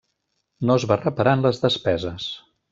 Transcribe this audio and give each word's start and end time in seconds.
No 0.69 0.77
es 0.81 0.85
va 0.93 0.97
reparar 1.03 1.37
en 1.39 1.45
les 1.47 1.63
despeses. 1.69 2.29